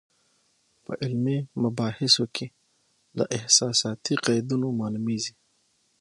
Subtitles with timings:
[0.85, 2.47] په علمي مباحثو کې
[3.17, 5.33] له احساساتي قیدونو معلومېږي.